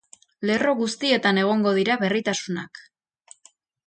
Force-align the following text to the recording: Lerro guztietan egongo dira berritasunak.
Lerro 0.49 0.71
guztietan 0.77 1.39
egongo 1.41 1.73
dira 1.79 1.97
berritasunak. 2.05 2.81